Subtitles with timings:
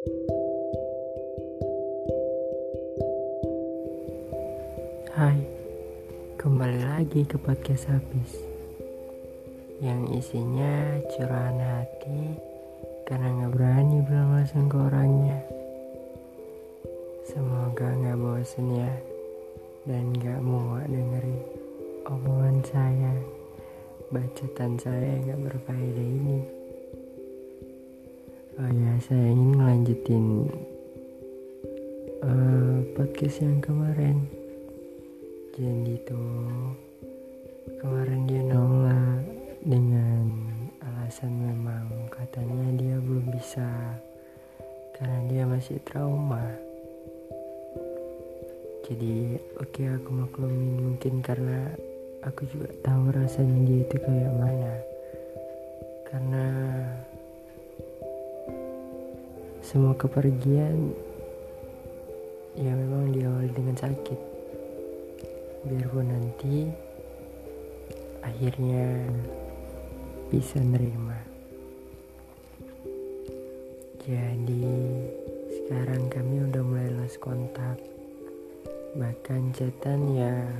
[0.00, 0.16] Hai,
[6.40, 8.40] kembali lagi ke podcast habis.
[9.84, 12.32] Yang isinya curahan hati
[13.04, 15.36] Karena gak berani bilang langsung ke orangnya.
[17.28, 18.92] Semoga gak bosen ya
[19.84, 21.44] Dan gak muak dengerin
[22.08, 23.12] omongan saya.
[24.08, 26.59] Bacotan saya gak berfaedah ini
[28.60, 30.44] Oh ya, saya ingin melanjutin
[32.20, 34.28] uh, podcast yang kemarin.
[35.56, 36.76] Jadi tuh
[37.80, 39.24] kemarin dia nolak
[39.64, 40.28] dengan
[40.76, 43.96] alasan memang katanya dia belum bisa
[44.92, 46.44] karena dia masih trauma.
[48.84, 51.64] Jadi oke okay, aku maklumin mungkin karena
[52.28, 54.74] aku juga tahu rasanya dia itu kayak mana.
[56.04, 56.44] Karena
[59.70, 60.90] semua kepergian
[62.58, 64.18] ya memang diawali dengan sakit.
[65.62, 66.66] Biarpun nanti
[68.18, 69.06] akhirnya
[70.26, 71.14] bisa nerima.
[74.02, 74.74] Jadi
[75.54, 77.78] sekarang kami udah mulai lost kontak.
[78.98, 80.50] Bahkan chatan ya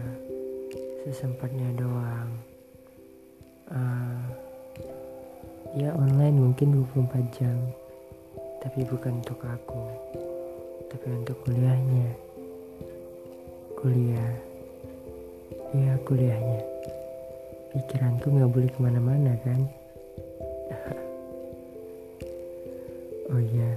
[1.02, 2.30] sesempatnya doang.
[3.74, 4.22] Uh,
[5.74, 7.58] ya online mungkin 24 jam
[8.60, 9.82] tapi bukan untuk aku
[10.90, 12.12] tapi untuk kuliahnya.
[13.78, 14.34] Kuliah.
[15.72, 16.60] Ya kuliahnya.
[17.70, 19.60] Pikiranku nggak boleh ke mana-mana kan?
[23.30, 23.70] Oh ya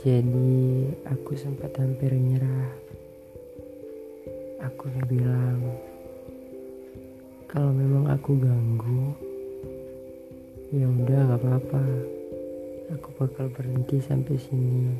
[0.00, 2.72] jadi aku sempat hampir nyerah.
[4.64, 5.60] Aku udah bilang
[7.50, 9.12] kalau memang aku ganggu
[10.70, 11.84] ya udah nggak apa-apa
[12.88, 14.96] aku bakal berhenti sampai sini.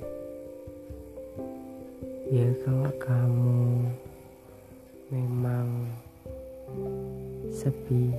[2.29, 3.89] Ya kalau kamu
[5.09, 5.89] memang
[7.49, 8.13] sepi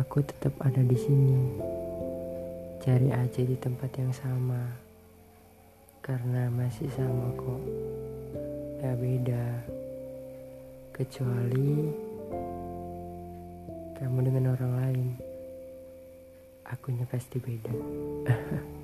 [0.00, 1.60] aku tetap ada di sini.
[2.80, 4.72] Cari aja di tempat yang sama.
[6.00, 7.62] Karena masih sama kok.
[8.80, 9.46] Gak beda.
[10.96, 11.92] Kecuali
[14.00, 15.25] kamu dengan orang lain
[16.66, 17.74] akunya pasti beda.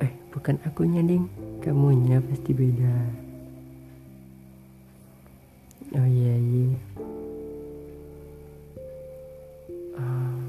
[0.00, 1.28] Eh bukan akunya ding.
[1.60, 2.94] Kamunya pasti beda.
[5.92, 6.72] Oh iya iya.
[9.92, 10.40] Uh,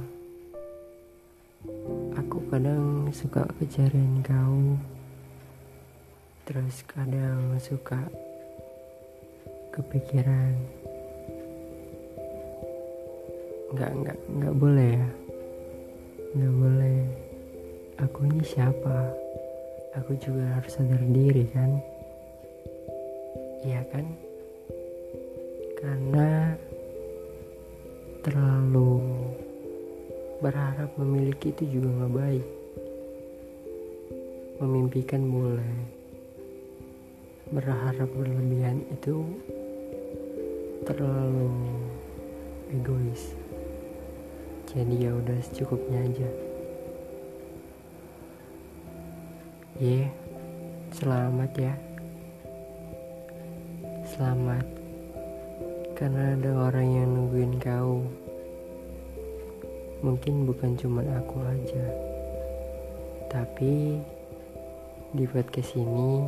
[2.15, 4.79] aku kadang suka kecarian kau.
[6.47, 8.07] Terus kadang suka
[9.75, 10.55] kepikiran
[13.71, 15.07] nggak nggak nggak boleh ya.
[16.35, 16.99] Nggak boleh.
[18.03, 18.97] Aku ini siapa?
[19.95, 21.79] Aku juga harus sadar diri kan?
[23.63, 24.05] Iya kan?
[25.79, 26.51] Karena
[28.27, 28.99] terlalu
[30.43, 32.47] berharap memiliki itu juga nggak baik.
[34.59, 35.75] Memimpikan boleh.
[37.55, 39.23] Berharap berlebihan itu
[40.83, 41.51] terlalu
[42.71, 43.40] egois
[44.71, 46.29] jadi ya udah secukupnya aja.
[49.75, 50.09] Ye yeah,
[50.95, 51.73] selamat ya.
[54.07, 54.63] Selamat.
[55.99, 58.07] Karena ada orang yang nungguin kau.
[60.07, 61.85] Mungkin bukan cuma aku aja.
[63.27, 63.99] Tapi
[65.11, 66.23] di podcast ini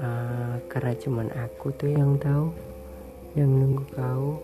[0.00, 2.48] uh, karena cuma aku tuh yang tahu
[3.36, 4.40] yang nunggu kau.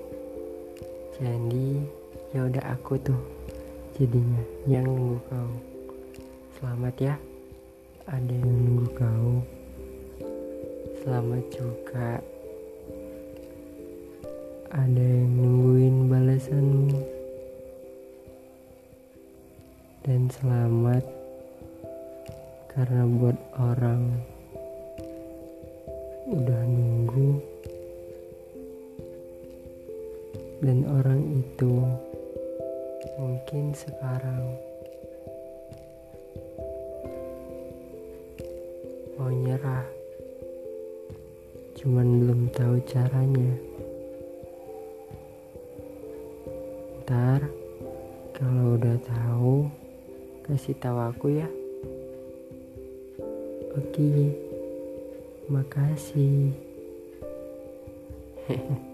[1.16, 1.73] Jadi
[2.34, 3.20] ya udah aku tuh
[3.94, 5.54] jadinya yang nunggu kau.
[6.58, 7.14] Selamat ya
[8.10, 9.38] ada yang nunggu kau.
[11.06, 12.18] Selamat juga.
[14.74, 16.98] Ada yang nungguin balasanmu.
[20.02, 21.06] Dan selamat
[22.74, 24.02] karena buat orang
[26.34, 27.38] udah nunggu.
[30.58, 31.72] Dan orang itu
[33.18, 34.58] mungkin sekarang.
[39.14, 39.86] Mau nyerah.
[41.78, 43.52] Cuman belum tahu caranya.
[47.04, 47.46] Ntar
[48.34, 49.68] kalau udah tahu
[50.46, 51.48] kasih tahu aku ya.
[53.74, 54.34] Oke.
[55.50, 56.64] Makasih.
[58.48, 58.84] hehehe